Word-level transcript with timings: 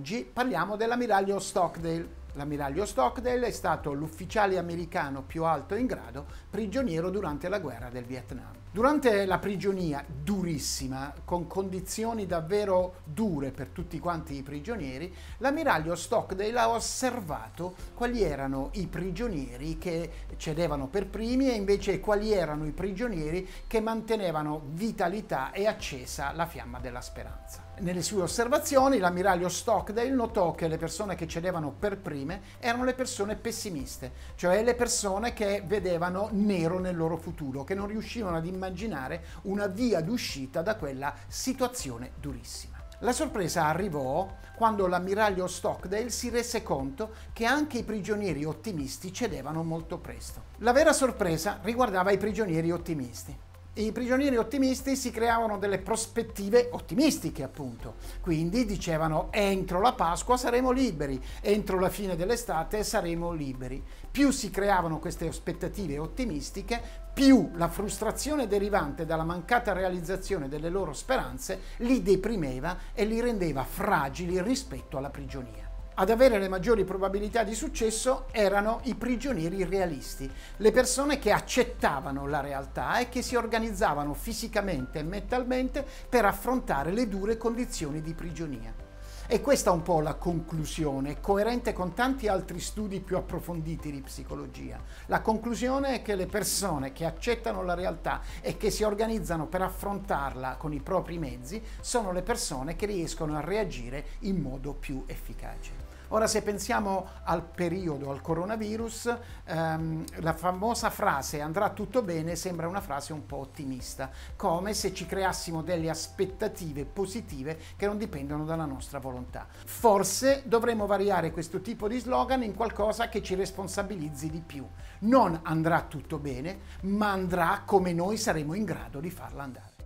oggi 0.00 0.24
parliamo 0.24 0.76
dell'ammiraglio 0.76 1.38
Stockdale. 1.38 2.18
L'ammiraglio 2.32 2.86
Stockdale 2.86 3.48
è 3.48 3.50
stato 3.50 3.92
l'ufficiale 3.92 4.56
americano 4.56 5.20
più 5.20 5.44
alto 5.44 5.74
in 5.74 5.84
grado 5.84 6.24
prigioniero 6.48 7.10
durante 7.10 7.50
la 7.50 7.58
guerra 7.58 7.90
del 7.90 8.04
Vietnam. 8.04 8.54
Durante 8.72 9.26
la 9.26 9.38
prigionia 9.38 10.02
durissima, 10.08 11.12
con 11.26 11.46
condizioni 11.46 12.24
davvero 12.24 13.00
dure 13.04 13.50
per 13.50 13.68
tutti 13.68 13.98
quanti 13.98 14.36
i 14.36 14.42
prigionieri, 14.42 15.14
l'ammiraglio 15.38 15.94
Stockdale 15.94 16.58
ha 16.58 16.70
osservato 16.70 17.74
quali 17.92 18.22
erano 18.22 18.70
i 18.74 18.86
prigionieri 18.86 19.76
che 19.76 20.10
cedevano 20.38 20.86
per 20.86 21.08
primi 21.08 21.50
e 21.50 21.56
invece 21.56 22.00
quali 22.00 22.32
erano 22.32 22.64
i 22.64 22.72
prigionieri 22.72 23.46
che 23.66 23.80
mantenevano 23.80 24.62
vitalità 24.68 25.52
e 25.52 25.66
accesa 25.66 26.32
la 26.32 26.46
fiamma 26.46 26.78
della 26.78 27.02
speranza. 27.02 27.69
Nelle 27.80 28.02
sue 28.02 28.20
osservazioni 28.20 28.98
l'ammiraglio 28.98 29.48
Stockdale 29.48 30.10
notò 30.10 30.52
che 30.52 30.68
le 30.68 30.76
persone 30.76 31.14
che 31.14 31.26
cedevano 31.26 31.70
per 31.70 31.96
prime 31.96 32.42
erano 32.58 32.84
le 32.84 32.92
persone 32.92 33.36
pessimiste, 33.36 34.12
cioè 34.34 34.62
le 34.62 34.74
persone 34.74 35.32
che 35.32 35.62
vedevano 35.64 36.28
nero 36.32 36.78
nel 36.78 36.94
loro 36.94 37.16
futuro, 37.16 37.64
che 37.64 37.74
non 37.74 37.86
riuscivano 37.86 38.36
ad 38.36 38.44
immaginare 38.44 39.24
una 39.42 39.66
via 39.66 40.02
d'uscita 40.02 40.60
da 40.60 40.76
quella 40.76 41.14
situazione 41.26 42.10
durissima. 42.20 42.76
La 42.98 43.12
sorpresa 43.12 43.64
arrivò 43.64 44.30
quando 44.56 44.86
l'ammiraglio 44.86 45.46
Stockdale 45.46 46.10
si 46.10 46.28
rese 46.28 46.62
conto 46.62 47.14
che 47.32 47.46
anche 47.46 47.78
i 47.78 47.82
prigionieri 47.82 48.44
ottimisti 48.44 49.10
cedevano 49.10 49.62
molto 49.62 49.96
presto. 49.96 50.42
La 50.58 50.72
vera 50.72 50.92
sorpresa 50.92 51.60
riguardava 51.62 52.10
i 52.10 52.18
prigionieri 52.18 52.70
ottimisti 52.70 53.48
i 53.74 53.92
prigionieri 53.92 54.36
ottimisti 54.36 54.96
si 54.96 55.12
creavano 55.12 55.56
delle 55.56 55.78
prospettive 55.78 56.70
ottimistiche, 56.72 57.44
appunto. 57.44 57.94
Quindi 58.20 58.64
dicevano 58.64 59.28
entro 59.30 59.80
la 59.80 59.92
Pasqua 59.92 60.36
saremo 60.36 60.72
liberi, 60.72 61.22
entro 61.40 61.78
la 61.78 61.88
fine 61.88 62.16
dell'estate 62.16 62.82
saremo 62.82 63.30
liberi. 63.30 63.82
Più 64.10 64.32
si 64.32 64.50
creavano 64.50 64.98
queste 64.98 65.28
aspettative 65.28 65.98
ottimistiche, 65.98 66.82
più 67.14 67.52
la 67.54 67.68
frustrazione 67.68 68.48
derivante 68.48 69.06
dalla 69.06 69.24
mancata 69.24 69.72
realizzazione 69.72 70.48
delle 70.48 70.68
loro 70.68 70.92
speranze 70.92 71.60
li 71.78 72.02
deprimeva 72.02 72.76
e 72.92 73.04
li 73.04 73.20
rendeva 73.20 73.62
fragili 73.62 74.42
rispetto 74.42 74.98
alla 74.98 75.10
prigionia. 75.10 75.69
Ad 76.00 76.08
avere 76.08 76.38
le 76.38 76.48
maggiori 76.48 76.84
probabilità 76.84 77.42
di 77.42 77.54
successo 77.54 78.28
erano 78.30 78.80
i 78.84 78.94
prigionieri 78.94 79.64
realisti, 79.64 80.30
le 80.56 80.70
persone 80.70 81.18
che 81.18 81.30
accettavano 81.30 82.26
la 82.26 82.40
realtà 82.40 83.00
e 83.00 83.10
che 83.10 83.20
si 83.20 83.36
organizzavano 83.36 84.14
fisicamente 84.14 85.00
e 85.00 85.02
mentalmente 85.02 85.84
per 86.08 86.24
affrontare 86.24 86.92
le 86.92 87.06
dure 87.06 87.36
condizioni 87.36 88.00
di 88.00 88.14
prigionia. 88.14 88.89
E 89.32 89.40
questa 89.40 89.70
è 89.70 89.72
un 89.72 89.82
po' 89.82 90.00
la 90.00 90.14
conclusione, 90.14 91.20
coerente 91.20 91.72
con 91.72 91.94
tanti 91.94 92.26
altri 92.26 92.58
studi 92.58 92.98
più 92.98 93.16
approfonditi 93.16 93.92
di 93.92 94.00
psicologia. 94.00 94.82
La 95.06 95.20
conclusione 95.20 95.94
è 95.94 96.02
che 96.02 96.16
le 96.16 96.26
persone 96.26 96.90
che 96.90 97.04
accettano 97.04 97.62
la 97.62 97.74
realtà 97.74 98.22
e 98.40 98.56
che 98.56 98.72
si 98.72 98.82
organizzano 98.82 99.46
per 99.46 99.62
affrontarla 99.62 100.56
con 100.56 100.72
i 100.72 100.80
propri 100.80 101.18
mezzi 101.18 101.62
sono 101.80 102.10
le 102.10 102.22
persone 102.22 102.74
che 102.74 102.86
riescono 102.86 103.36
a 103.36 103.40
reagire 103.40 104.04
in 104.22 104.40
modo 104.40 104.72
più 104.72 105.04
efficace. 105.06 105.99
Ora 106.12 106.26
se 106.26 106.42
pensiamo 106.42 107.06
al 107.22 107.44
periodo, 107.44 108.10
al 108.10 108.20
coronavirus, 108.20 109.16
ehm, 109.44 110.04
la 110.16 110.32
famosa 110.32 110.90
frase 110.90 111.40
andrà 111.40 111.70
tutto 111.70 112.02
bene 112.02 112.34
sembra 112.34 112.66
una 112.66 112.80
frase 112.80 113.12
un 113.12 113.26
po' 113.26 113.36
ottimista, 113.36 114.10
come 114.34 114.74
se 114.74 114.92
ci 114.92 115.06
creassimo 115.06 115.62
delle 115.62 115.88
aspettative 115.88 116.84
positive 116.84 117.58
che 117.76 117.86
non 117.86 117.96
dipendono 117.96 118.44
dalla 118.44 118.64
nostra 118.64 118.98
volontà. 118.98 119.46
Forse 119.64 120.42
dovremmo 120.46 120.86
variare 120.86 121.30
questo 121.30 121.60
tipo 121.60 121.86
di 121.86 122.00
slogan 122.00 122.42
in 122.42 122.56
qualcosa 122.56 123.08
che 123.08 123.22
ci 123.22 123.36
responsabilizzi 123.36 124.30
di 124.30 124.42
più. 124.44 124.66
Non 125.00 125.38
andrà 125.44 125.82
tutto 125.82 126.18
bene, 126.18 126.58
ma 126.82 127.12
andrà 127.12 127.62
come 127.64 127.92
noi 127.92 128.16
saremo 128.16 128.54
in 128.54 128.64
grado 128.64 128.98
di 128.98 129.10
farla 129.10 129.44
andare. 129.44 129.79